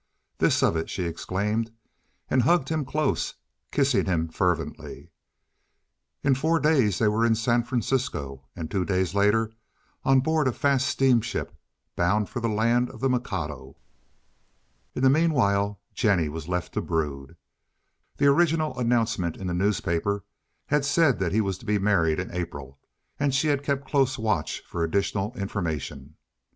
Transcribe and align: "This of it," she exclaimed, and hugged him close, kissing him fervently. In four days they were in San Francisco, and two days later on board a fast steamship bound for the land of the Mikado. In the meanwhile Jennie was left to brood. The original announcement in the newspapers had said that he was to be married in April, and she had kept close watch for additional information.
"This 0.39 0.63
of 0.63 0.75
it," 0.75 0.89
she 0.89 1.03
exclaimed, 1.03 1.69
and 2.27 2.41
hugged 2.41 2.69
him 2.69 2.85
close, 2.85 3.35
kissing 3.69 4.05
him 4.07 4.29
fervently. 4.29 5.11
In 6.23 6.33
four 6.33 6.59
days 6.59 6.97
they 6.97 7.07
were 7.07 7.23
in 7.23 7.35
San 7.35 7.61
Francisco, 7.61 8.47
and 8.55 8.71
two 8.71 8.83
days 8.83 9.13
later 9.13 9.51
on 10.03 10.19
board 10.21 10.47
a 10.47 10.53
fast 10.53 10.87
steamship 10.87 11.53
bound 11.95 12.29
for 12.29 12.39
the 12.39 12.49
land 12.49 12.89
of 12.89 12.99
the 12.99 13.11
Mikado. 13.11 13.75
In 14.95 15.03
the 15.03 15.09
meanwhile 15.11 15.79
Jennie 15.93 16.29
was 16.29 16.47
left 16.49 16.73
to 16.73 16.81
brood. 16.81 17.37
The 18.17 18.25
original 18.25 18.79
announcement 18.79 19.37
in 19.37 19.45
the 19.45 19.53
newspapers 19.53 20.23
had 20.65 20.83
said 20.83 21.19
that 21.19 21.31
he 21.31 21.41
was 21.41 21.59
to 21.59 21.65
be 21.67 21.77
married 21.77 22.19
in 22.19 22.31
April, 22.33 22.79
and 23.19 23.35
she 23.35 23.49
had 23.49 23.61
kept 23.61 23.87
close 23.87 24.17
watch 24.17 24.63
for 24.65 24.83
additional 24.83 25.31
information. 25.37 26.15